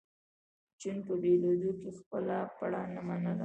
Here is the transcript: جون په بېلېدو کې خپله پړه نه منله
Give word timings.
جون 0.79 0.97
په 1.07 1.13
بېلېدو 1.21 1.71
کې 1.81 1.89
خپله 1.99 2.35
پړه 2.57 2.81
نه 2.93 3.01
منله 3.07 3.33